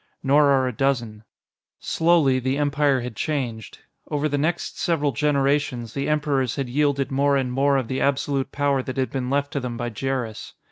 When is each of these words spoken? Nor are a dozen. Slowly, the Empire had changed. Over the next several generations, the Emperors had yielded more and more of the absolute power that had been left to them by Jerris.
Nor 0.23 0.45
are 0.49 0.67
a 0.67 0.73
dozen. 0.73 1.23
Slowly, 1.79 2.39
the 2.39 2.57
Empire 2.57 3.01
had 3.01 3.15
changed. 3.15 3.77
Over 4.09 4.27
the 4.27 4.35
next 4.39 4.79
several 4.79 5.11
generations, 5.11 5.93
the 5.93 6.09
Emperors 6.09 6.55
had 6.55 6.69
yielded 6.69 7.11
more 7.11 7.37
and 7.37 7.51
more 7.51 7.77
of 7.77 7.87
the 7.87 8.01
absolute 8.01 8.51
power 8.51 8.81
that 8.81 8.97
had 8.97 9.11
been 9.11 9.29
left 9.29 9.53
to 9.53 9.59
them 9.59 9.77
by 9.77 9.89
Jerris. 9.91 10.53